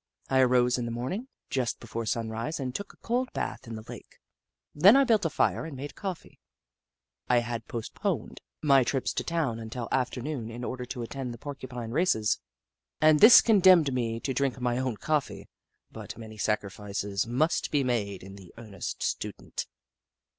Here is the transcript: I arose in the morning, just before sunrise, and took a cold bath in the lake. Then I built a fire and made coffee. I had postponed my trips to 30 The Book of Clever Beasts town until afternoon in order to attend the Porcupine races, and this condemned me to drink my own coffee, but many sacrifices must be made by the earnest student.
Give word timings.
I 0.31 0.39
arose 0.39 0.79
in 0.79 0.85
the 0.85 0.91
morning, 0.91 1.27
just 1.51 1.79
before 1.79 2.07
sunrise, 2.07 2.59
and 2.59 2.73
took 2.73 2.91
a 2.91 2.97
cold 2.97 3.31
bath 3.33 3.67
in 3.67 3.75
the 3.75 3.85
lake. 3.87 4.17
Then 4.73 4.95
I 4.95 5.03
built 5.03 5.25
a 5.25 5.29
fire 5.29 5.63
and 5.63 5.77
made 5.77 5.93
coffee. 5.93 6.39
I 7.29 7.37
had 7.41 7.67
postponed 7.67 8.41
my 8.63 8.83
trips 8.83 9.13
to 9.13 9.23
30 9.23 9.27
The 9.27 9.29
Book 9.29 9.29
of 9.29 9.45
Clever 9.45 9.65
Beasts 9.65 9.73
town 9.77 9.83
until 9.87 9.99
afternoon 9.99 10.49
in 10.49 10.63
order 10.63 10.85
to 10.85 11.03
attend 11.03 11.35
the 11.35 11.37
Porcupine 11.37 11.91
races, 11.91 12.39
and 12.99 13.19
this 13.19 13.41
condemned 13.41 13.93
me 13.93 14.19
to 14.21 14.33
drink 14.33 14.59
my 14.59 14.79
own 14.79 14.97
coffee, 14.97 15.47
but 15.91 16.17
many 16.17 16.39
sacrifices 16.39 17.27
must 17.27 17.69
be 17.69 17.83
made 17.83 18.21
by 18.23 18.27
the 18.29 18.51
earnest 18.57 19.03
student. 19.03 19.67